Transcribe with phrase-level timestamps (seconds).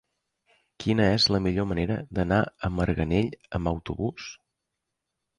[0.83, 4.31] Quina és la millor manera d'anar a Marganell amb autobús?